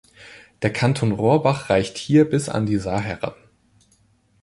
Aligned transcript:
Der 0.63 0.73
Kanton 0.73 1.11
Rohrbach 1.11 1.69
reicht 1.69 1.99
hier 1.99 2.27
bis 2.27 2.49
an 2.49 2.65
die 2.65 2.77
Saar 2.79 3.01
heran. 3.01 3.35